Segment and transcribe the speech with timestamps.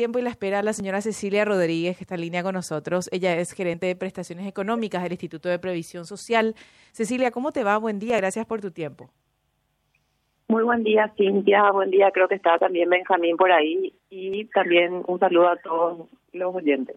[0.00, 3.10] tiempo y la espera la señora Cecilia Rodríguez, que está en línea con nosotros.
[3.12, 6.54] Ella es gerente de prestaciones económicas del Instituto de Previsión Social.
[6.90, 7.76] Cecilia, ¿cómo te va?
[7.76, 9.10] Buen día, gracias por tu tiempo.
[10.48, 11.70] Muy buen día, Cintia.
[11.70, 13.92] Buen día, creo que está también Benjamín por ahí.
[14.08, 16.96] Y también un saludo a todos los oyentes.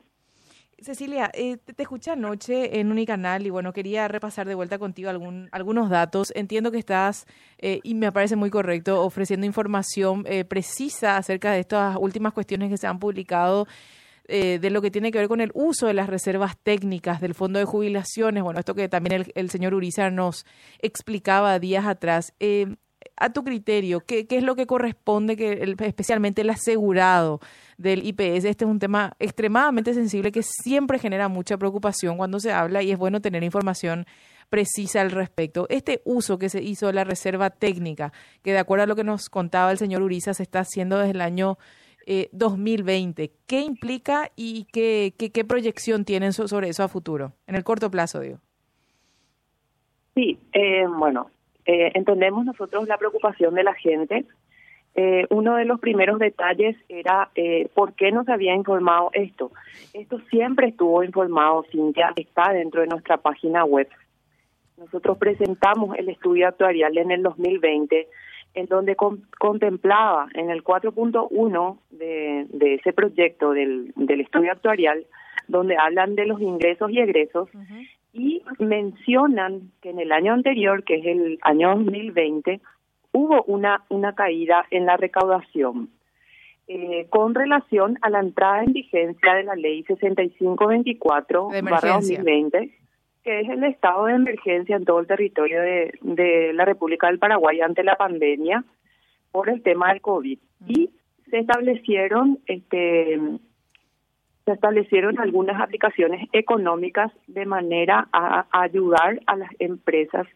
[0.84, 5.50] Cecilia, eh, te, escuché anoche en Unicanal y bueno, quería repasar de vuelta contigo algún,
[5.52, 6.32] algunos datos.
[6.36, 7.26] Entiendo que estás,
[7.58, 12.70] eh, y me parece muy correcto, ofreciendo información eh, precisa acerca de estas últimas cuestiones
[12.70, 13.68] que se han publicado
[14.26, 17.60] de lo que tiene que ver con el uso de las reservas técnicas del Fondo
[17.60, 18.42] de Jubilaciones.
[18.42, 20.46] Bueno, esto que también el, el señor Uriza nos
[20.80, 22.34] explicaba días atrás
[23.18, 27.40] a tu criterio, ¿qué, es lo que corresponde que especialmente el asegurado
[27.78, 28.46] del IPS?
[28.46, 32.92] Este es un tema extremadamente sensible que siempre genera mucha preocupación cuando se habla y
[32.92, 34.06] es bueno tener información
[34.50, 35.66] precisa al respecto.
[35.70, 39.04] Este uso que se hizo de la reserva técnica, que de acuerdo a lo que
[39.04, 41.58] nos contaba el señor Uriza, se está haciendo desde el año
[42.32, 47.64] 2020, eh, ¿qué implica y qué, qué, proyección tienen sobre eso a futuro, en el
[47.64, 48.40] corto plazo, digo?
[50.14, 51.32] Sí, eh, bueno,
[51.66, 54.26] eh, entendemos nosotros la preocupación de la gente.
[54.96, 59.52] Eh, uno de los primeros detalles era eh, por qué nos había informado esto.
[59.94, 63.88] Esto siempre estuvo informado, Cintia, está dentro de nuestra página web.
[64.78, 68.08] Nosotros presentamos el estudio actuarial en el 2020,
[68.56, 75.06] en donde contemplaba en el 4.1 de, de ese proyecto del estudio actuarial,
[75.48, 77.50] donde hablan de los ingresos y egresos,
[78.14, 82.60] y mencionan que en el año anterior, que es el año 2020,
[83.12, 85.90] hubo una, una caída en la recaudación
[86.68, 92.72] eh, con relación a la entrada en vigencia de la ley 6524-2020,
[93.24, 97.18] que es el estado de emergencia en todo el territorio de, de la República del
[97.20, 98.64] Paraguay ante la pandemia
[99.32, 100.38] por el tema del COVID.
[100.68, 100.92] Y
[101.30, 103.20] se establecieron este
[104.46, 110.28] se establecieron algunas aplicaciones económicas de manera a, ayudar a las empresas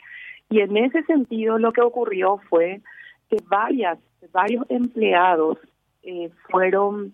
[0.49, 2.81] y en ese sentido lo que ocurrió fue
[3.29, 3.99] que varias
[4.31, 5.57] varios empleados
[6.03, 7.13] eh, fueron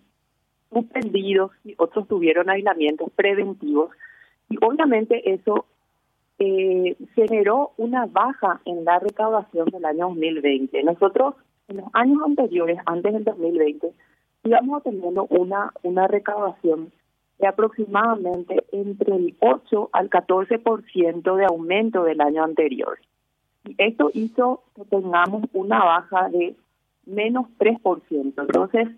[0.72, 3.90] suspendidos y otros tuvieron aislamientos preventivos
[4.48, 5.66] y obviamente eso
[6.38, 10.82] eh, generó una baja en la recaudación del año 2020.
[10.82, 11.34] Nosotros
[11.68, 13.92] en los años anteriores, antes del 2020,
[14.44, 16.92] íbamos teniendo una, una recaudación
[17.38, 22.98] de aproximadamente entre el 8 al 14% de aumento del año anterior.
[23.64, 26.54] Y esto hizo que tengamos una baja de
[27.06, 28.02] menos 3%.
[28.10, 28.88] Entonces,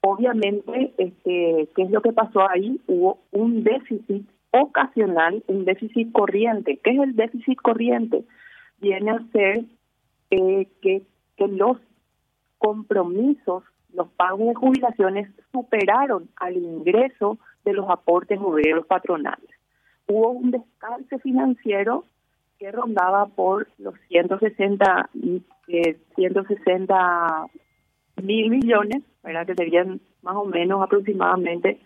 [0.00, 2.80] obviamente, este, ¿qué es lo que pasó ahí?
[2.86, 6.78] Hubo un déficit ocasional, un déficit corriente.
[6.82, 8.24] ¿Qué es el déficit corriente?
[8.80, 9.64] Viene a ser
[10.30, 11.02] eh, que,
[11.36, 11.78] que los
[12.58, 13.62] compromisos
[13.94, 19.50] los pagos de jubilaciones superaron al ingreso de los aportes obreros patronales.
[20.06, 22.04] Hubo un descalce financiero
[22.58, 25.10] que rondaba por los 160,
[25.68, 27.46] eh, 160
[28.22, 29.46] mil millones, ¿verdad?
[29.46, 31.80] que serían más o menos aproximadamente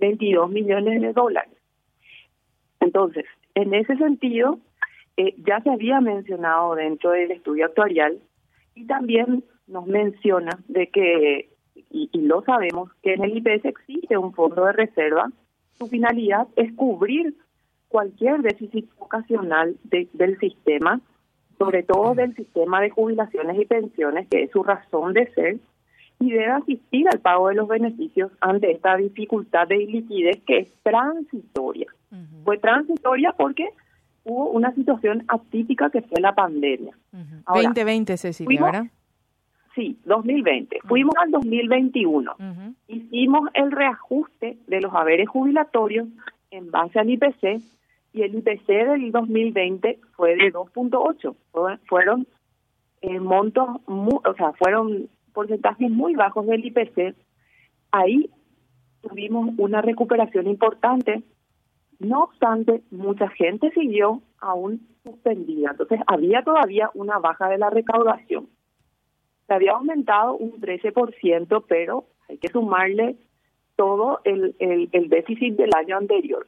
[0.00, 1.52] 22 millones de dólares.
[2.80, 3.24] Entonces,
[3.54, 4.58] en ese sentido,
[5.16, 8.18] eh, ya se había mencionado dentro del estudio actuarial
[8.78, 11.48] y también nos menciona de que,
[11.90, 15.30] y, lo sabemos, que en el IPS existe un fondo de reserva.
[15.72, 17.34] Su finalidad es cubrir
[17.88, 21.00] cualquier déficit ocasional del sistema,
[21.58, 25.56] sobre todo del sistema de jubilaciones y pensiones, que es su razón de ser,
[26.20, 30.72] y debe asistir al pago de los beneficios ante esta dificultad de liquidez que es
[30.82, 31.86] transitoria.
[32.44, 33.68] Fue transitoria porque
[34.28, 36.94] hubo una situación atípica que fue la pandemia.
[37.46, 38.86] 2020, Cecilia, ¿verdad?
[39.74, 40.80] Sí, 2020.
[40.86, 42.36] Fuimos al 2021.
[42.88, 46.08] Hicimos el reajuste de los haberes jubilatorios
[46.50, 47.62] en base al IPC
[48.12, 51.78] y el IPC del 2020 fue de 2.8.
[51.86, 52.26] Fueron
[53.00, 57.14] eh, montos, o sea, fueron porcentajes muy bajos del IPC.
[57.92, 58.30] Ahí
[59.00, 61.22] tuvimos una recuperación importante.
[61.98, 65.70] No obstante, mucha gente siguió aún suspendida.
[65.72, 68.48] Entonces, había todavía una baja de la recaudación
[69.48, 73.16] se había aumentado un 13%, pero hay que sumarle
[73.76, 74.54] todo el,
[75.08, 76.46] déficit del año anterior.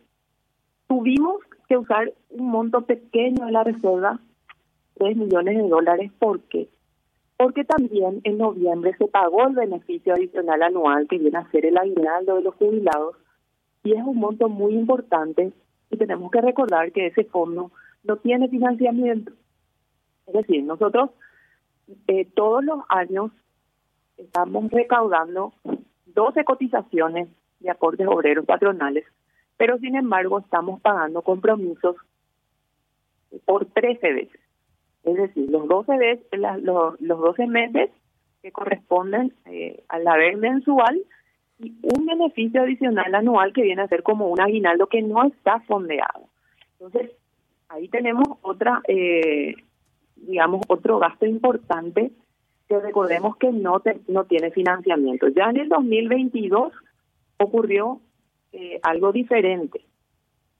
[0.86, 1.36] Tuvimos
[1.66, 4.20] que usar un monto pequeño de la reserva,
[4.98, 6.12] 3 millones de dólares.
[6.18, 6.68] ¿Por qué?
[7.38, 11.78] Porque también en noviembre se pagó el beneficio adicional anual que viene a ser el
[11.78, 13.16] aguinaldo de los jubilados
[13.82, 15.52] y es un monto muy importante
[15.90, 17.70] y tenemos que recordar que ese fondo
[18.04, 19.32] no tiene financiamiento.
[20.26, 21.10] Es decir, nosotros
[22.06, 23.32] eh, todos los años
[24.16, 25.52] estamos recaudando
[26.06, 27.28] 12 cotizaciones
[27.60, 29.04] de aportes obreros patronales,
[29.56, 31.96] pero sin embargo estamos pagando compromisos
[33.44, 34.40] por 13 veces.
[35.04, 36.26] Es decir, los 12, veces,
[36.62, 37.90] los, los 12 meses
[38.42, 41.00] que corresponden eh, al haber mensual
[41.60, 45.60] y un beneficio adicional anual que viene a ser como un aguinaldo que no está
[45.60, 46.28] fondeado.
[46.78, 47.12] Entonces,
[47.68, 49.54] ahí tenemos otra, eh,
[50.16, 52.10] digamos, otro gasto importante
[52.66, 55.28] que recordemos que no, no tiene financiamiento.
[55.28, 56.72] Ya en el 2022
[57.38, 58.00] ocurrió
[58.52, 59.84] eh, algo diferente,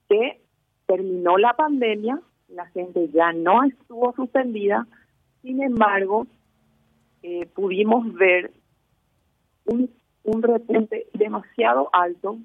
[0.07, 0.39] que
[0.85, 2.19] terminó la pandemia,
[2.49, 4.85] la gente ya no estuvo suspendida,
[5.41, 6.27] sin embargo,
[7.23, 8.51] eh, pudimos ver
[9.65, 9.89] un,
[10.23, 12.37] un repunte demasiado alto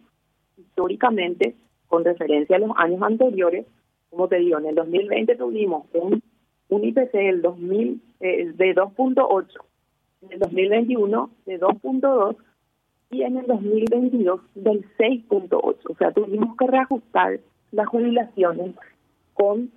[0.56, 1.54] históricamente
[1.88, 3.66] con referencia a los años anteriores.
[4.10, 6.22] Como te digo, en el 2020 tuvimos un,
[6.68, 9.46] un IPC del 2000, eh, de 2.8,
[10.22, 12.36] en el 2021 de 2.2
[13.10, 15.76] y en el 2022 del 6.8.
[15.88, 17.40] O sea, tuvimos que reajustar
[17.72, 18.74] las jubilaciones
[19.34, 19.70] con,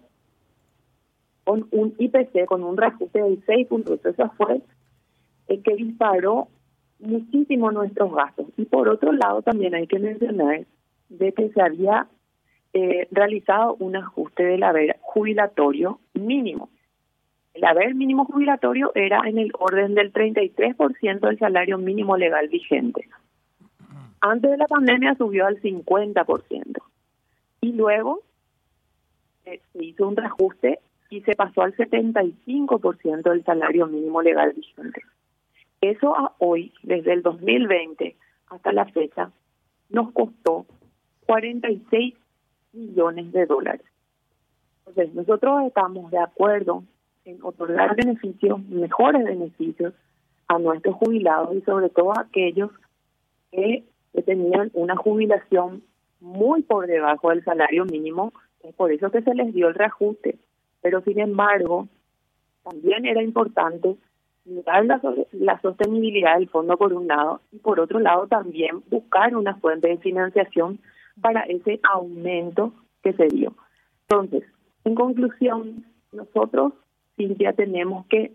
[1.43, 4.13] con un IPC, con un reajuste del 6.8.
[4.13, 4.61] Eso fue
[5.47, 6.47] el que disparó
[6.99, 8.47] muchísimo nuestros gastos.
[8.57, 10.65] Y por otro lado, también hay que mencionar
[11.09, 12.07] de que se había
[12.73, 16.69] eh, realizado un ajuste del haber jubilatorio mínimo.
[17.53, 23.09] El haber mínimo jubilatorio era en el orden del 33% del salario mínimo legal vigente.
[24.21, 26.81] Antes de la pandemia subió al 50%.
[27.61, 28.21] Y luego
[29.45, 30.79] eh, se hizo un reajuste
[31.09, 35.01] y se pasó al 75% del salario mínimo legal vigente.
[35.81, 38.15] Eso a hoy, desde el 2020
[38.47, 39.31] hasta la fecha,
[39.89, 40.65] nos costó
[41.25, 42.15] 46
[42.73, 43.85] millones de dólares.
[44.85, 46.83] Entonces, nosotros estamos de acuerdo
[47.25, 49.93] en otorgar beneficios, mejores beneficios
[50.47, 52.71] a nuestros jubilados y sobre todo a aquellos
[53.51, 53.83] que,
[54.25, 55.81] tenían una jubilación
[56.19, 58.33] muy por debajo del salario mínimo,
[58.63, 60.37] es por eso que se les dio el reajuste.
[60.81, 61.87] Pero sin embargo,
[62.63, 63.95] también era importante
[64.45, 65.01] mirar la,
[65.31, 69.87] la sostenibilidad del fondo por un lado y por otro lado también buscar una fuente
[69.87, 70.79] de financiación
[71.21, 73.53] para ese aumento que se dio.
[74.09, 74.43] Entonces,
[74.83, 76.73] en conclusión, nosotros,
[77.15, 78.31] Cintia, tenemos que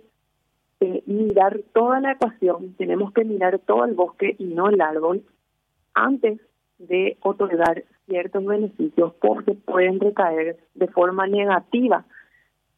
[0.81, 5.23] eh, mirar toda la ecuación, tenemos que mirar todo el bosque y no el árbol
[5.95, 6.41] antes
[6.79, 12.05] de otorgar ciertos beneficios porque pueden recaer de forma negativa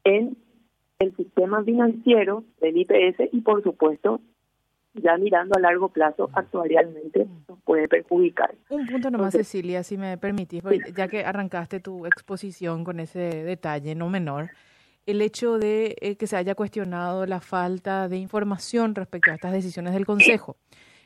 [0.05, 0.37] en
[0.99, 4.21] el sistema financiero del IPS y por supuesto
[4.95, 8.55] ya mirando a largo plazo actualmente nos puede perjudicar.
[8.71, 10.63] Un punto nomás, Cecilia, si me permitís,
[10.95, 14.51] ya que arrancaste tu exposición con ese detalle no menor,
[15.05, 19.53] el hecho de eh, que se haya cuestionado la falta de información respecto a estas
[19.53, 20.57] decisiones del Consejo.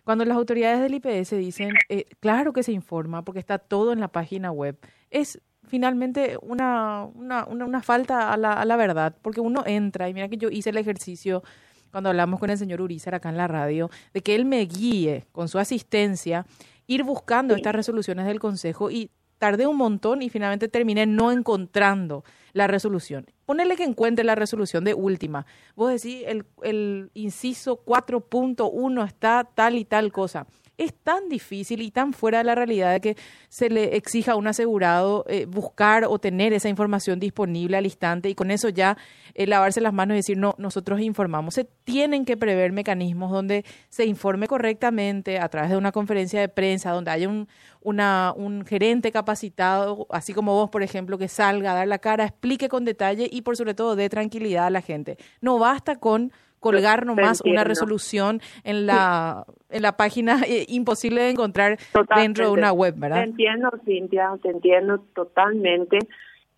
[0.04, 4.00] Cuando las autoridades del IPS dicen, eh, claro que se informa porque está todo en
[4.00, 4.78] la página web,
[5.10, 10.14] es finalmente una, una, una, falta a la, a la verdad, porque uno entra, y
[10.14, 11.42] mira que yo hice el ejercicio
[11.90, 15.26] cuando hablamos con el señor Urizar acá en la radio, de que él me guíe
[15.32, 16.44] con su asistencia,
[16.86, 22.24] ir buscando estas resoluciones del Consejo y tardé un montón y finalmente terminé no encontrando
[22.52, 23.26] la resolución.
[23.46, 25.46] Ponele que encuentre la resolución de última.
[25.76, 30.46] Vos decís, el, el inciso 4.1 está tal y tal cosa
[30.80, 33.14] es tan difícil y tan fuera de la realidad que
[33.50, 38.30] se le exija a un asegurado eh, buscar o tener esa información disponible al instante
[38.30, 38.96] y con eso ya
[39.34, 41.52] eh, lavarse las manos y decir, no, nosotros informamos.
[41.52, 46.48] Se tienen que prever mecanismos donde se informe correctamente a través de una conferencia de
[46.48, 47.46] prensa, donde haya un,
[47.82, 52.70] un gerente capacitado, así como vos, por ejemplo, que salga a dar la cara, explique
[52.70, 55.18] con detalle y por sobre todo dé tranquilidad a la gente.
[55.42, 61.30] No basta con colgar nomás una resolución en la en la página eh, imposible de
[61.30, 61.78] encontrar
[62.16, 63.24] dentro de una web, ¿verdad?
[63.24, 65.98] Te entiendo, Cintia, te entiendo totalmente.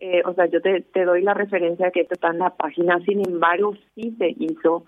[0.01, 2.51] Eh, o sea, yo te, te doy la referencia de que esto está en la
[2.51, 4.85] página, sin embargo, sí se hizo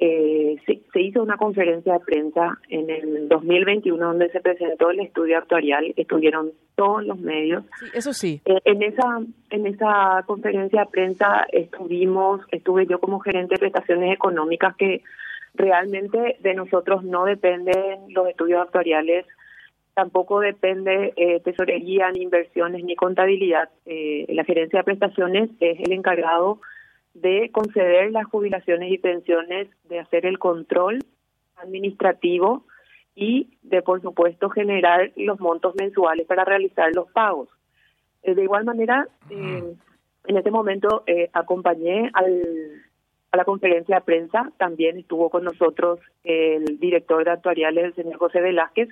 [0.00, 5.38] eh, se, hizo una conferencia de prensa en el 2021 donde se presentó el estudio
[5.38, 7.64] actuarial, estuvieron todos los medios.
[7.94, 8.40] eso sí.
[8.44, 14.14] Eh, en esa en esa conferencia de prensa estuvimos, estuve yo como gerente de prestaciones
[14.14, 15.02] económicas que
[15.54, 19.26] realmente de nosotros no dependen los estudios actuariales,
[19.94, 23.68] tampoco depende eh, tesorería, ni inversiones, ni contabilidad.
[23.84, 26.60] Eh, la gerencia de prestaciones es el encargado
[27.14, 30.98] de conceder las jubilaciones y pensiones, de hacer el control
[31.56, 32.64] administrativo
[33.14, 37.48] y de, por supuesto, generar los montos mensuales para realizar los pagos.
[38.22, 39.74] Eh, de igual manera, eh,
[40.26, 42.42] en este momento eh, acompañé al,
[43.32, 44.52] a la conferencia de prensa.
[44.56, 48.88] También estuvo con nosotros el director de actuariales, el señor José Velázquez.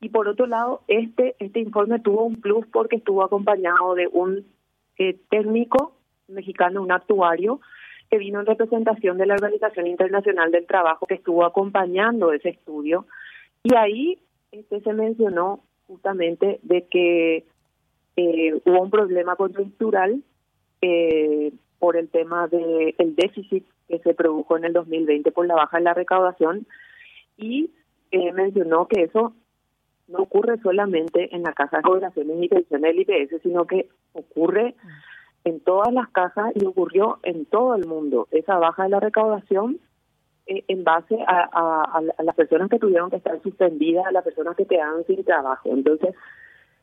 [0.00, 4.44] Y por otro lado, este, este informe tuvo un plus porque estuvo acompañado de un
[4.98, 5.95] eh, técnico
[6.28, 7.60] mexicano, un actuario,
[8.10, 13.06] que vino en representación de la Organización Internacional del Trabajo, que estuvo acompañando ese estudio.
[13.62, 14.18] Y ahí
[14.52, 17.44] este, se mencionó justamente de que
[18.16, 20.22] eh, hubo un problema coyuntural
[20.80, 25.54] eh, por el tema del el déficit que se produjo en el 2020 por la
[25.54, 26.66] baja en la recaudación
[27.36, 27.70] y
[28.10, 29.34] eh, mencionó que eso
[30.08, 34.74] no ocurre solamente en la Caja de Jubilaciones y Pensiones del IPS, sino que ocurre
[35.46, 38.26] en todas las cajas y ocurrió en todo el mundo.
[38.32, 39.78] Esa baja de la recaudación
[40.48, 44.66] eh, en base a, las personas que tuvieron que estar suspendidas, a las personas que
[44.66, 45.70] quedaron sin trabajo.
[45.72, 46.16] Entonces,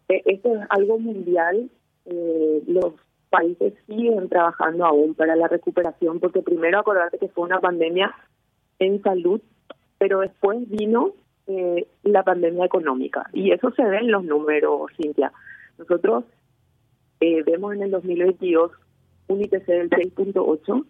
[0.07, 1.69] eh, esto es algo mundial.
[2.05, 2.93] Eh, los
[3.29, 8.15] países siguen trabajando aún para la recuperación, porque primero acordate que fue una pandemia
[8.79, 9.41] en salud,
[9.97, 11.11] pero después vino
[11.47, 13.29] eh, la pandemia económica.
[13.33, 15.33] Y eso se ve en los números, Cintia.
[15.77, 16.23] Nosotros
[17.23, 18.71] eh, vemos en el 2022
[19.27, 20.85] un IPC del 6.8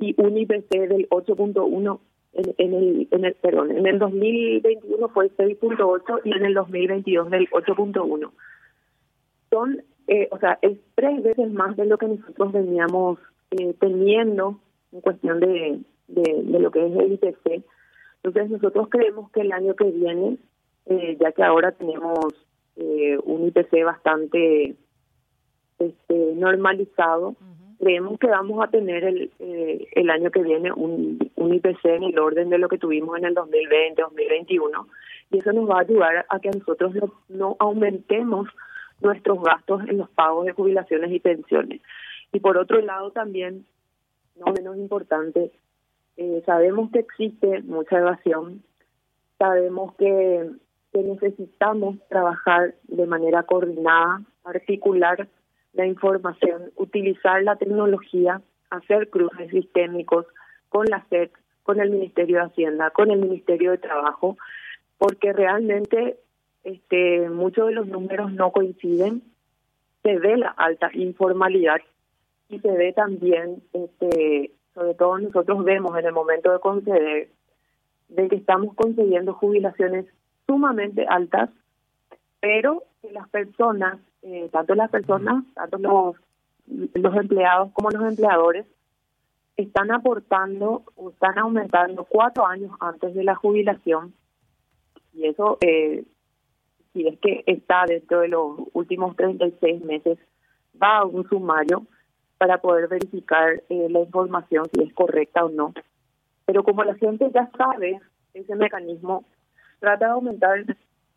[0.00, 1.98] y un IPC del 8.1
[2.34, 7.30] en, en, el, en el perdón, en el 2021 fue 6.8 y en el 2022
[7.30, 8.30] del 8.1.
[9.50, 13.18] Son, eh, o sea, es tres veces más de lo que nosotros veníamos
[13.52, 14.60] eh, teniendo
[14.92, 17.64] en cuestión de, de, lo que es el IPC.
[18.22, 20.36] Entonces nosotros creemos que el año que viene,
[20.86, 22.18] eh, ya que ahora tenemos
[22.76, 24.74] eh, un IPC bastante
[25.86, 27.34] este, normalizado,
[27.78, 32.04] creemos que vamos a tener el, eh, el año que viene un, un IPC en
[32.04, 34.88] el orden de lo que tuvimos en el 2020, 2021,
[35.30, 38.48] y eso nos va a ayudar a que nosotros no, no aumentemos
[39.00, 41.82] nuestros gastos en los pagos de jubilaciones y pensiones.
[42.32, 43.66] Y por otro lado también,
[44.36, 45.52] no menos importante,
[46.16, 48.62] eh, sabemos que existe mucha evasión,
[49.38, 50.50] sabemos que,
[50.92, 55.28] que necesitamos trabajar de manera coordinada, articular
[55.74, 58.40] la información, utilizar la tecnología,
[58.70, 60.26] hacer cruces sistémicos
[60.68, 61.30] con la SEC,
[61.62, 64.36] con el Ministerio de Hacienda, con el Ministerio de Trabajo,
[64.98, 66.18] porque realmente
[66.62, 69.22] este, muchos de los números no coinciden,
[70.02, 71.80] se ve la alta informalidad
[72.48, 77.28] y se ve también, este, sobre todo nosotros vemos en el momento de conceder,
[78.08, 80.06] de que estamos concediendo jubilaciones
[80.46, 81.50] sumamente altas,
[82.40, 86.16] pero que las personas eh, tanto las personas, tanto los,
[86.94, 88.66] los empleados como los empleadores,
[89.56, 94.14] están aportando o están aumentando cuatro años antes de la jubilación.
[95.12, 96.04] Y eso, eh,
[96.92, 100.18] si es que está dentro de los últimos 36 meses,
[100.82, 101.86] va a un sumario
[102.38, 105.72] para poder verificar eh, la información si es correcta o no.
[106.46, 108.00] Pero como la gente ya sabe
[108.32, 109.24] ese mecanismo,
[109.80, 110.64] trata de aumentar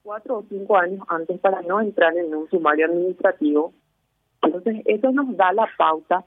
[0.07, 3.73] cuatro o cinco años antes para no entrar en un sumario administrativo.
[4.41, 6.23] Entonces, eso nos da la pauta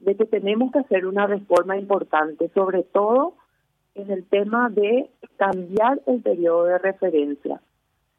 [0.00, 3.34] de que tenemos que hacer una reforma importante, sobre todo
[3.94, 7.60] en el tema de cambiar el periodo de referencia.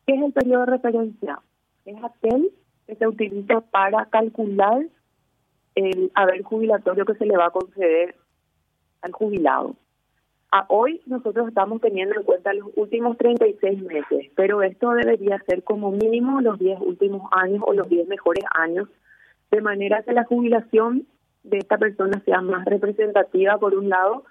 [0.07, 1.39] ¿Qué es el periodo de referencia?
[1.83, 2.51] Es aquel
[2.87, 4.85] que se utiliza para calcular
[5.75, 8.15] el haber jubilatorio que se le va a conceder
[9.01, 9.75] al jubilado
[10.69, 15.91] hoy nosotros estamos teniendo en cuenta los últimos 36 meses, pero esto debería ser como
[15.91, 18.87] mínimo los 10 últimos años o los 10 mejores años,
[19.51, 21.07] de manera que la jubilación
[21.43, 24.25] de esta persona sea más representativa por un lado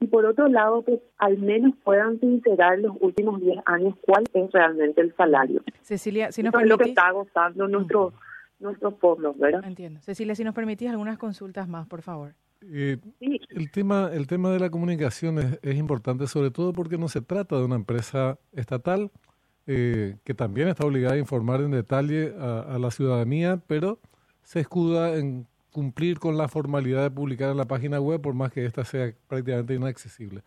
[0.00, 4.52] y por otro lado que al menos puedan sincerar los últimos 10 años cuál es
[4.52, 5.62] realmente el salario.
[5.80, 8.12] Cecilia, si nos es lo que está gozando nuestro,
[8.60, 9.64] nuestros pueblos, ¿verdad?
[9.64, 10.00] Entiendo.
[10.00, 12.34] Cecilia, si nos permitís algunas consultas más, por favor.
[12.70, 17.20] Eh, el, tema, el tema de la comunicación es, importante, sobre todo porque no se
[17.20, 19.10] trata de una empresa estatal
[19.66, 24.00] eh, que también está obligada a informar en detalle a, la ciudadanía, pero
[24.42, 28.52] se escuda en cumplir con la formalidad de publicar en la página web, por más
[28.52, 30.42] que ésta sea prácticamente inaccesible.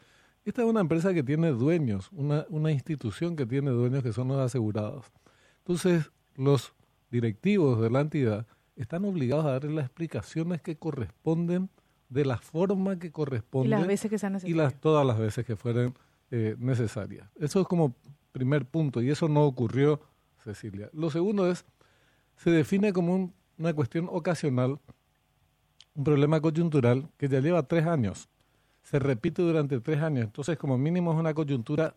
[0.46, 4.28] Esta es una empresa que tiene dueños, una, una institución que tiene dueños que son
[4.28, 5.12] los asegurados.
[5.60, 6.76] Entonces, los
[7.10, 8.46] directivos de la entidad
[8.76, 11.70] están obligados a dar las explicaciones que corresponden
[12.10, 13.68] de la forma que corresponde.
[13.68, 14.56] Y las veces que sean necesarias.
[14.56, 15.94] Y las, todas las veces que fueran
[16.32, 17.28] eh, necesarias.
[17.36, 17.96] Eso es como
[18.32, 20.02] primer punto y eso no ocurrió,
[20.44, 20.90] Cecilia.
[20.94, 21.66] Lo segundo es,
[22.38, 24.80] se define como una cuestión ocasional,
[25.96, 28.30] un problema coyuntural que ya lleva tres años.
[28.84, 30.26] Se repite durante tres años.
[30.26, 31.96] Entonces, como mínimo es una coyuntura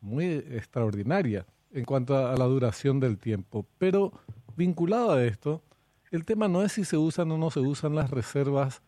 [0.00, 3.66] muy extraordinaria en cuanto a, a la duración del tiempo.
[3.78, 4.12] Pero
[4.56, 5.62] vinculado a esto,
[6.10, 8.82] el tema no es si se usan o no se usan las reservas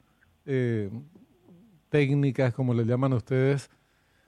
[0.46, 0.90] eh,
[1.88, 3.70] técnicas, como le llaman ustedes,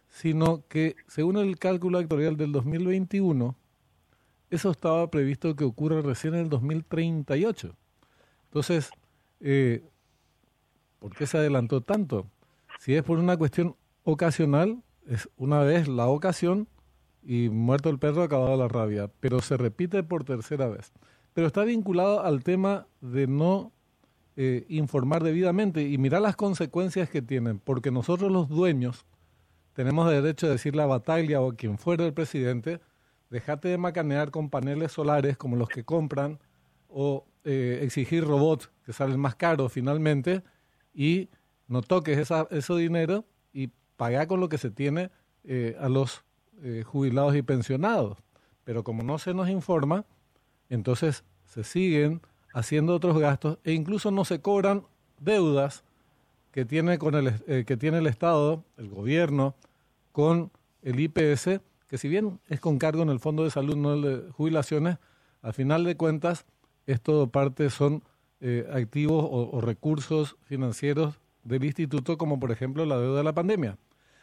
[0.09, 3.57] sino que según el cálculo actuarial del 2021,
[4.51, 7.75] eso estaba previsto que ocurra recién en el 2038.
[8.45, 8.91] Entonces,
[9.41, 9.83] eh,
[11.01, 12.31] ¿por qué se adelantó tanto?
[12.79, 16.69] Si es por una cuestión ocasional, es una vez la ocasión
[17.23, 20.93] y muerto el perro acabado la rabia, pero se repite por tercera vez.
[21.33, 23.73] Pero está vinculado al tema de no
[24.37, 29.07] eh, informar debidamente y mirar las consecuencias que tienen, porque nosotros los dueños
[29.75, 32.81] tenemos derecho a decirle a Bataglia o a quien fuera el presidente,
[33.31, 36.41] dejate de macanear con paneles solares como los que compran
[36.89, 40.43] o eh, exigir robots que salen más caros finalmente
[40.93, 41.29] y
[41.69, 45.11] no toques esa, ese dinero y paga con lo que se tiene
[45.45, 46.25] eh, a los
[46.87, 48.17] jubilados y pensionados.
[48.63, 50.07] Pero como no se nos informa,
[50.71, 52.23] entonces se siguen
[52.55, 54.85] haciendo otros gastos e incluso no se cobran
[55.19, 55.85] deudas
[56.53, 59.57] que tiene, con el, eh, que tiene el Estado, el gobierno,
[60.13, 63.95] con el IPS, que si bien es con cargo en el Fondo de Salud, no
[63.95, 64.99] el de jubilaciones,
[65.43, 66.47] al final de cuentas
[66.87, 68.05] es todo parte, son
[68.41, 73.33] eh, activos o, o, recursos financieros del instituto, como por ejemplo la deuda de la
[73.33, 73.79] pandemia.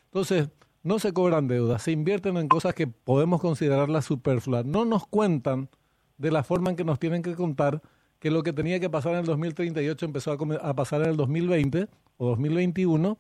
[0.06, 0.50] Entonces,
[0.84, 4.66] no se cobran deudas, se invierten en cosas que podemos considerarlas superfluas.
[4.66, 5.70] No nos cuentan
[6.18, 7.82] de la forma en que nos tienen que contar
[8.22, 11.88] que lo que tenía que pasar en el 2038 empezó a, pasar en el 2020
[12.18, 13.18] o 2021.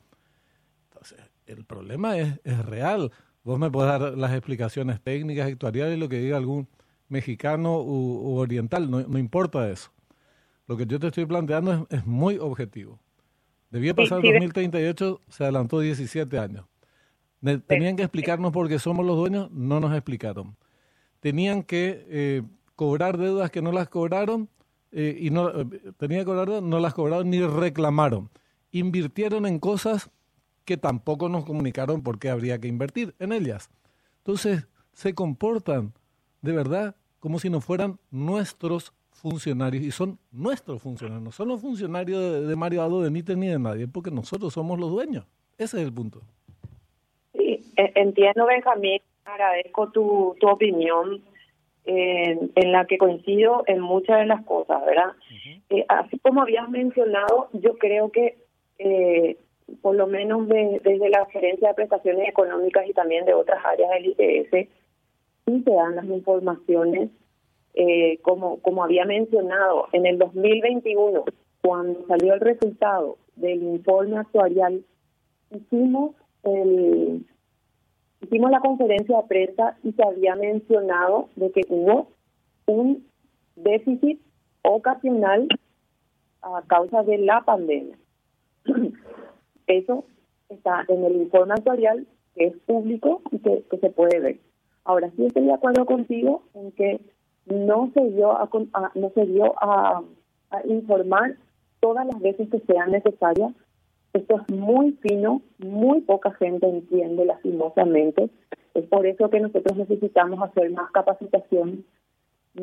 [0.83, 3.11] Entonces, el problema es, es real.
[3.43, 6.67] Vos me podés dar las explicaciones técnicas, actuariales, lo que diga algún
[7.09, 9.91] mexicano u, oriental, no, no, importa eso.
[10.67, 12.99] Lo que yo te estoy planteando es, es muy objetivo.
[13.71, 16.65] Debía pasar el 2038, se adelantó 17 años.
[17.65, 20.55] Tenían que explicarnos por qué somos los dueños, no nos explicaron.
[21.21, 22.43] Tenían que eh,
[22.75, 24.47] cobrar deudas que no las cobraron,
[24.91, 25.65] eh, y no eh,
[25.97, 28.29] tenía que cobrar, no las cobraron ni reclamaron.
[28.71, 30.09] Invirtieron en cosas
[30.65, 33.69] que tampoco nos comunicaron por qué habría que invertir en ellas.
[34.17, 35.93] Entonces, se comportan
[36.41, 41.61] de verdad como si no fueran nuestros funcionarios, y son nuestros funcionarios, no son los
[41.61, 45.25] funcionarios de, de Mario Aldo, de Níter ni de nadie, porque nosotros somos los dueños.
[45.57, 46.21] Ese es el punto.
[47.33, 51.21] Sí, e, entiendo, Benjamín, agradezco tu, tu opinión
[51.85, 55.13] en, la que coincido en muchas de las cosas, ¿verdad?
[55.69, 58.37] Eh, así como habías mencionado, yo creo que
[58.77, 59.37] eh,
[59.81, 64.07] por lo menos desde la gerencia de prestaciones económicas y también de otras áreas del
[64.07, 64.69] IPS,
[65.45, 67.09] sí se dan las informaciones,
[67.73, 71.23] eh, como, como había mencionado, en el 2021,
[71.61, 74.83] cuando salió el resultado del informe actuarial,
[75.51, 77.25] hicimos el,
[78.21, 82.07] hicimos la conferencia de prensa y se había mencionado de que hubo
[82.65, 83.05] un
[83.55, 84.21] déficit
[84.63, 85.47] ocasional
[86.41, 87.97] a causa de la pandemia.
[89.67, 90.05] Eso
[90.49, 94.39] está en el informe actuarial que es público y que, se puede ver.
[94.85, 97.01] Ahora sí estoy de acuerdo contigo en que
[97.45, 98.49] no se dio a,
[98.95, 100.03] no se dio a
[100.65, 101.35] informar
[101.79, 103.51] todas las veces que sean necesarias
[104.13, 108.29] esto es muy fino, muy poca gente entiende lastimosamente.
[108.73, 111.85] Es por eso que nosotros necesitamos hacer más capacitación,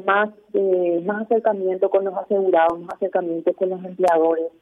[0.05, 4.53] más, eh, más acercamiento con los asegurados, más acercamiento con los empleadores,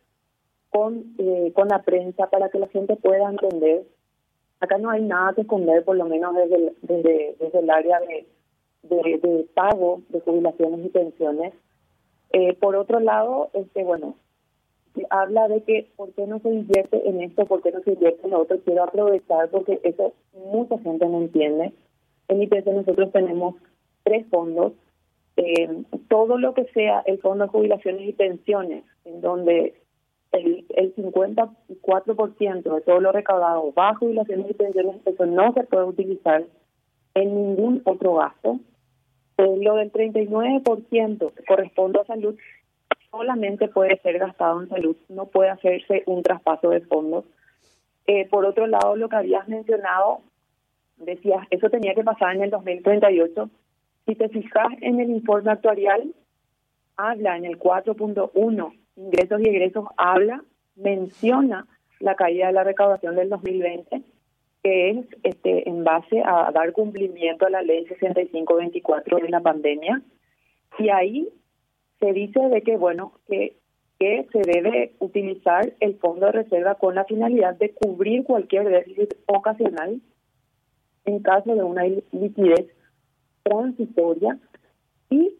[0.70, 3.84] con, eh, con la prensa para que la gente pueda entender.
[4.60, 8.00] Acá no hay nada que esconder, por lo menos desde el, desde, desde el área
[8.00, 8.26] de,
[8.82, 11.52] de, pago de jubilaciones y pensiones.
[12.32, 14.14] Eh, por otro lado, este bueno,
[15.10, 18.24] habla de que por qué no se invierte en esto, por qué no se invierte
[18.24, 20.12] en lo otro, quiero aprovechar porque eso
[20.52, 21.72] mucha gente no entiende.
[22.28, 23.54] En IPS nosotros tenemos
[24.04, 24.72] tres fondos,
[25.36, 29.74] eh, todo lo que sea el fondo de jubilaciones y pensiones, en donde
[30.32, 35.64] el, el 54% de todo lo recaudado va a jubilaciones y pensiones, eso no se
[35.64, 36.44] puede utilizar
[37.14, 38.60] en ningún otro gasto.
[39.38, 42.36] Eh, lo del 39% corresponde a salud
[43.16, 47.24] solamente puede ser gastado en salud, no puede hacerse un traspaso de fondos.
[48.06, 50.20] Eh, por otro lado, lo que habías mencionado,
[50.96, 53.50] decías, eso tenía que pasar en el 2038.
[54.06, 56.14] Si te fijas en el informe actuarial,
[56.96, 60.42] habla en el 4.1, ingresos y egresos, habla,
[60.76, 61.66] menciona
[61.98, 64.02] la caída de la recaudación del 2020,
[64.62, 70.02] que es este en base a dar cumplimiento a la ley 6524 de la pandemia.
[70.78, 71.28] Y ahí
[72.00, 73.56] se dice de que, bueno, que,
[73.98, 79.14] que se debe utilizar el fondo de reserva con la finalidad de cubrir cualquier déficit
[79.26, 80.00] ocasional
[81.04, 82.66] en caso de una liquidez
[83.42, 84.38] transitoria
[85.08, 85.34] y,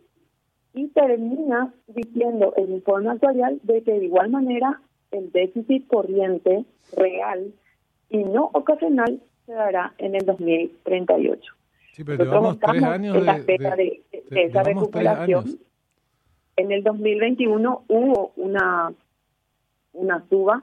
[0.74, 6.64] y termina diciendo el informe actuarial de que de igual manera el déficit corriente
[6.96, 7.52] real
[8.08, 11.52] y no ocasional se dará en el 2038.
[11.92, 15.58] Sí, pero llevamos tres años en la de, esa recuperación.
[16.56, 18.92] En el 2021 hubo una,
[19.92, 20.62] una suba,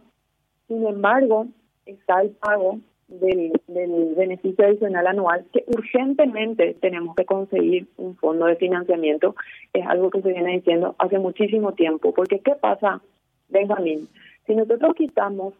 [0.67, 1.45] sin embargo,
[1.85, 8.45] está el pago del, del beneficio adicional anual que urgentemente tenemos que conseguir un fondo
[8.45, 9.35] de financiamiento.
[9.71, 13.01] Es algo que se viene diciendo hace muchísimo tiempo, porque ¿qué pasa,
[13.49, 14.07] Benjamín?
[14.47, 15.53] Si nosotros quitamos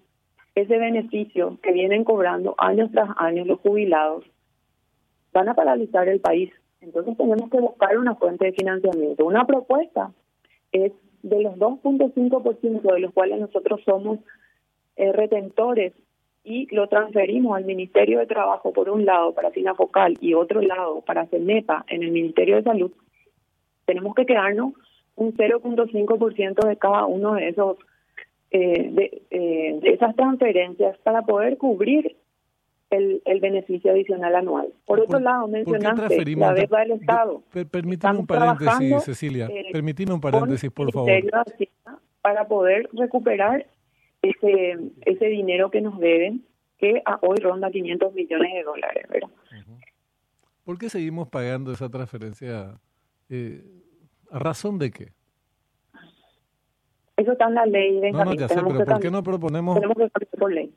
[0.55, 4.25] ese beneficio que vienen cobrando años tras años los jubilados,
[5.31, 6.51] van a paralizar el país.
[6.81, 9.25] Entonces tenemos que buscar una fuente de financiamiento.
[9.25, 10.11] Una propuesta
[10.73, 14.19] es de los 2.5% de los cuales nosotros somos
[14.97, 15.93] eh, retentores
[16.43, 21.01] y lo transferimos al Ministerio de Trabajo por un lado para Focal y otro lado
[21.01, 22.91] para CENEPA en el Ministerio de Salud,
[23.85, 24.73] tenemos que quedarnos
[25.15, 27.77] un 0.5% de cada uno de esos
[28.51, 32.15] eh, de, eh, de esas transferencias para poder cubrir
[32.93, 34.71] el, el beneficio adicional anual.
[34.85, 37.43] Por otro lado, mencionaste la deuda del Estado.
[37.71, 39.47] permíteme un paréntesis, Cecilia.
[39.47, 41.09] Eh, permíteme un paréntesis, por favor.
[42.21, 43.65] Para poder recuperar
[44.21, 46.45] ese, ese dinero que nos deben,
[46.77, 49.05] que hoy ronda 500 millones de dólares.
[49.09, 49.29] ¿verdad?
[50.63, 52.79] ¿Por qué seguimos pagando esa transferencia?
[53.29, 53.63] Eh,
[54.29, 55.13] ¿A razón de qué?
[57.15, 58.11] Eso está en la ley.
[58.11, 59.79] no, no, ya sé, pero ¿por qué no proponemos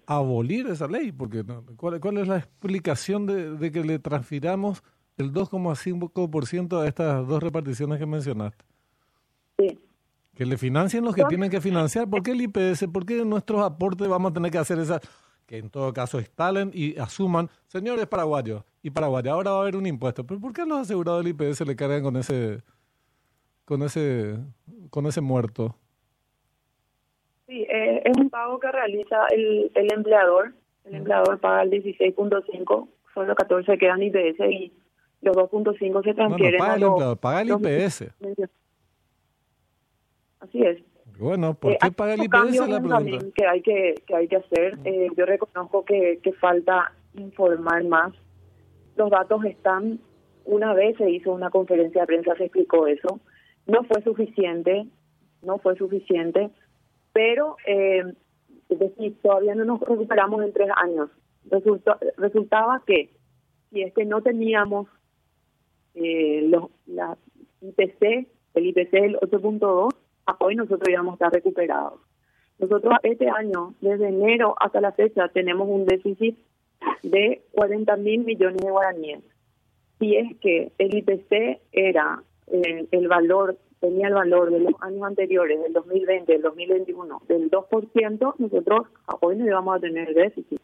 [0.07, 1.11] abolir esa ley?
[1.11, 1.43] Porque
[1.77, 4.83] ¿cuál, ¿Cuál es la explicación de, de que le transfiramos
[5.17, 8.65] el 2,5% a estas dos reparticiones que mencionaste?
[9.59, 9.79] Sí.
[10.35, 12.09] Que le financien los que tienen que financiar.
[12.11, 12.87] ¿Por qué el IPS?
[12.93, 15.01] ¿Por qué nuestros aportes vamos a tener que hacer esa?
[15.47, 19.77] Que en todo caso instalen y asuman, señores paraguayos y paraguayos, ahora va a haber
[19.77, 20.27] un impuesto.
[20.27, 22.63] ¿Pero por qué los asegurados del IPS le cargan con ese,
[23.65, 24.37] con ese,
[24.91, 25.75] con ese muerto?
[27.47, 30.53] Sí, eh, es un pago que realiza el, el empleador.
[30.85, 34.73] El empleador paga el 16.5, solo 14 quedan IPS y
[35.21, 38.15] los 2.5 se transfieren no, paga el empleador, paga el IPS.
[40.41, 40.79] Así es.
[41.19, 43.27] Bueno, ¿por eh, qué paga el IPS la pregunta?
[43.35, 44.79] Que hay que, que hay que hacer.
[44.85, 48.13] Eh, yo reconozco que, que falta informar más.
[48.97, 50.01] Los datos están,
[50.45, 53.21] una vez se hizo una conferencia de prensa, se explicó eso.
[53.67, 54.87] No fue suficiente,
[55.43, 56.51] no fue suficiente,
[57.17, 58.05] pero eh,
[59.23, 61.09] todavía no nos recuperamos en tres años.
[61.51, 63.09] Resultó, resultaba que
[63.71, 64.87] si es que no teníamos
[65.95, 67.17] eh, los, la
[67.63, 69.95] IPC, el IPC el 8.2,
[70.41, 72.01] hoy nosotros íbamos a estar recuperados.
[72.59, 76.37] Nosotros este año, desde enero hasta la fecha, tenemos un déficit
[77.03, 79.21] de 40 mil millones de guaraníes.
[79.99, 85.03] Si es que el IPC era eh, el valor, tenía el valor de los años
[85.03, 88.87] anteriores, del 2020, del 2021, del 2%, nosotros
[89.21, 90.61] hoy no íbamos a tener déficit.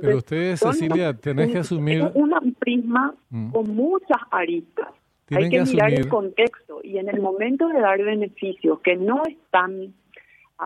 [0.00, 2.00] Pero ustedes, Cecilia, tenés que asumir...
[2.00, 3.52] Es un prisma mm.
[3.52, 4.88] con muchas aristas.
[5.30, 9.94] Hay que, mirar el contexto y en el momento de dar beneficios que no están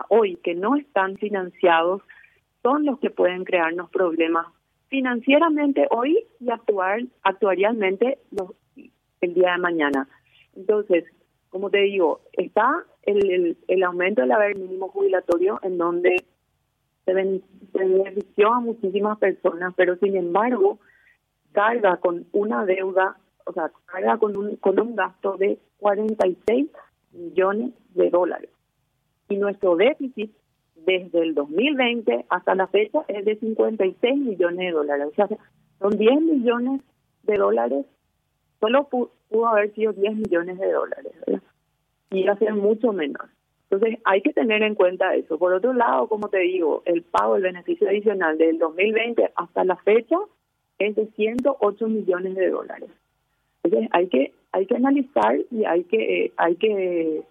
[0.09, 2.01] hoy, que no están financiados,
[2.63, 4.47] son los que pueden crearnos problemas
[4.87, 8.51] financieramente hoy y actuar actuarialmente los,
[9.21, 10.07] el día de mañana.
[10.55, 11.03] Entonces,
[11.55, 16.25] como te digo, está el, el, aumento del haber mínimo jubilatorio en donde
[17.05, 20.79] se, benefició a muchísimas personas, pero sin embargo
[21.53, 23.15] carga con una deuda
[23.45, 26.67] o sea, carga con un, con un gasto de 46
[27.13, 28.49] millones de dólares.
[29.29, 30.35] Y nuestro déficit
[30.85, 35.07] desde el 2020 hasta la fecha es de 56 millones de dólares.
[35.09, 35.29] O sea,
[35.79, 36.81] son 10 millones
[37.23, 37.85] de dólares,
[38.59, 38.89] solo
[39.35, 41.13] pudo, haber sido 10 millones de dólares,
[42.11, 43.23] Y iba a ser mucho menos.
[43.69, 45.37] Entonces hay que tener en cuenta eso.
[45.37, 49.75] Por otro lado, como te digo, el pago del beneficio adicional del 2020 hasta la
[49.77, 50.17] fecha
[50.79, 52.89] es de 108 millones de dólares.
[53.63, 57.23] Entonces hay que hay que analizar y hay que hay que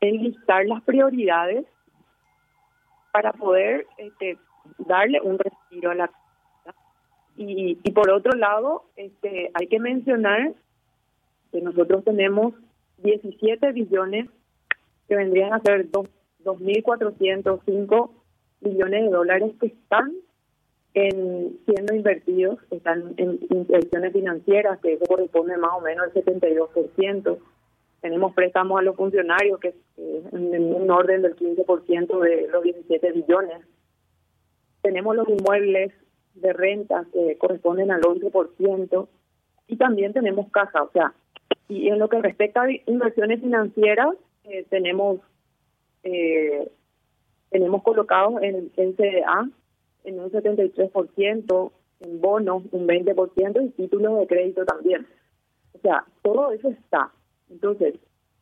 [0.00, 1.64] enlistar las prioridades
[3.12, 4.36] para poder este,
[4.78, 6.10] darle un respiro a la
[7.38, 10.52] y, y por otro lado este hay que mencionar
[11.56, 12.54] que nosotros tenemos
[12.98, 14.28] 17 billones
[15.08, 18.10] que vendrían a ser 2.405
[18.60, 20.12] billones de dólares que están
[20.92, 27.38] en, siendo invertidos, están en inversiones financieras, que eso corresponde más o menos al 72%.
[28.00, 33.12] Tenemos préstamos a los funcionarios, que es en un orden del 15% de los 17
[33.12, 33.62] billones.
[34.82, 35.94] Tenemos los inmuebles
[36.34, 39.08] de renta que corresponden al 11%.
[39.68, 41.12] Y también tenemos caja, o sea,
[41.68, 45.20] y en lo que respecta a inversiones financieras, eh, tenemos
[46.02, 46.70] eh,
[47.50, 49.48] tenemos colocados en, en CDA
[50.06, 55.06] en un 73%, en bonos un 20% y títulos de crédito también.
[55.74, 57.10] O sea, todo eso está.
[57.50, 57.94] Entonces,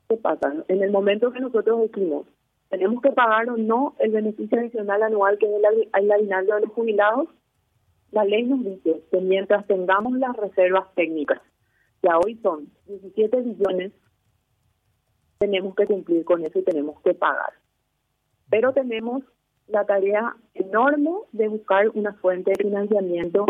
[0.09, 0.53] ¿qué pasa?
[0.69, 2.27] En el momento que nosotros decimos,
[2.69, 6.71] tenemos que pagar o no el beneficio adicional anual que es el, aguinaldo de los
[6.71, 7.29] jubilados,
[8.11, 11.41] la ley nos dice que mientras tengamos las reservas técnicas,
[12.05, 13.93] que hoy son 17 billones,
[15.39, 17.55] tenemos que cumplir con eso y tenemos que pagar.
[18.51, 19.23] Pero tenemos
[19.69, 23.47] la tarea enorme de buscar una fuente de financiamiento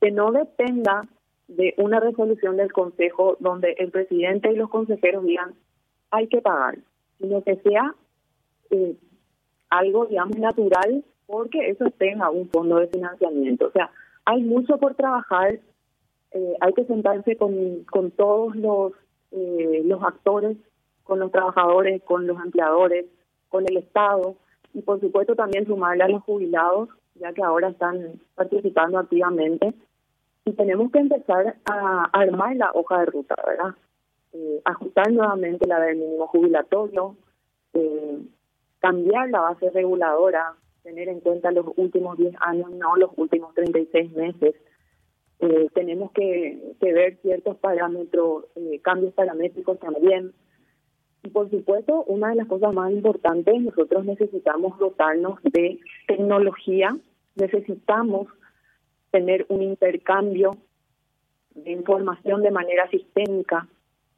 [0.00, 1.06] que no dependa
[1.48, 5.54] de una resolución del Consejo donde el presidente y los consejeros digan
[6.10, 6.78] hay que pagar,
[7.18, 7.94] sino que sea
[8.70, 8.96] eh,
[9.68, 13.66] algo, digamos, natural porque eso tenga un fondo de financiamiento.
[13.66, 13.90] O sea,
[14.24, 15.60] hay mucho por trabajar,
[16.34, 18.92] eh, hay que sentarse con, todos los,
[19.32, 20.56] eh, los actores,
[21.04, 23.06] con los trabajadores, con los empleadores,
[23.48, 24.36] con el Estado
[24.74, 29.74] y por supuesto también sumarle a los jubilados, ya que ahora están participando activamente.
[30.44, 33.74] Y tenemos que empezar a armar la hoja de ruta, ¿verdad?
[34.32, 37.16] Eh, ajustar nuevamente la del mínimo jubilatorio,
[37.74, 38.18] eh,
[38.80, 44.10] cambiar la base reguladora, tener en cuenta los últimos 10 años, no los últimos 36
[44.12, 44.54] meses.
[45.42, 50.32] Eh, tenemos que, ver ciertos parámetros, eh, cambios paramétricos también.
[51.24, 56.96] Y por supuesto, una de las cosas más importantes, nosotros necesitamos dotarnos de tecnología,
[57.34, 58.28] necesitamos
[59.10, 60.56] tener un intercambio
[61.56, 63.66] de información de manera sistémica,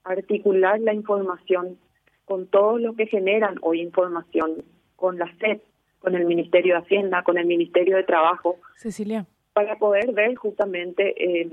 [0.04, 1.78] articular la información
[2.26, 4.62] con todo lo que generan hoy información,
[4.96, 5.60] con la SED,
[6.00, 8.56] con el Ministerio de Hacienda, con el Ministerio de Trabajo.
[8.76, 9.26] Cecilia.
[9.54, 11.50] Para poder ver justamente eh,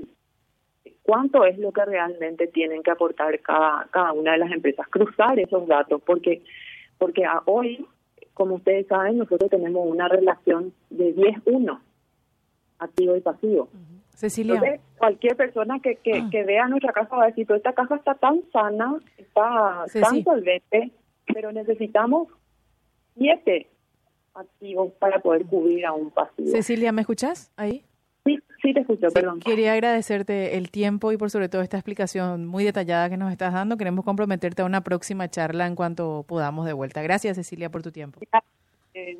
[1.02, 5.38] cuánto es lo que realmente tienen que aportar cada, cada una de las empresas, cruzar
[5.38, 6.42] esos datos, porque,
[6.98, 7.86] porque hoy,
[8.34, 11.80] como ustedes saben, nosotros tenemos una relación de 10-1,
[12.78, 13.68] activo y pasivo.
[14.10, 14.80] Cecilia.
[14.98, 16.28] cualquier persona que, que, ah.
[16.30, 20.92] que, vea nuestra casa va a decir, esta casa está tan sana, está tan solvente,
[21.32, 22.28] pero necesitamos
[23.16, 23.68] siete
[24.34, 26.48] activos para poder cubrir a un pasivo.
[26.48, 27.84] Cecilia, ¿me escuchas ahí?
[28.24, 29.40] Sí, sí te escucho, perdón.
[29.40, 33.52] Quería agradecerte el tiempo y por sobre todo esta explicación muy detallada que nos estás
[33.52, 33.76] dando.
[33.76, 37.02] Queremos comprometerte a una próxima charla en cuanto podamos de vuelta.
[37.02, 38.20] Gracias, Cecilia, por tu tiempo.
[38.94, 39.16] Eh,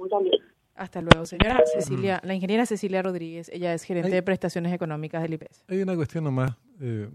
[0.74, 5.34] hasta luego, señora Cecilia, la ingeniera Cecilia Rodríguez, ella es gerente de prestaciones económicas del
[5.34, 5.64] IPS.
[5.68, 7.08] Hay una cuestión nomás, eh,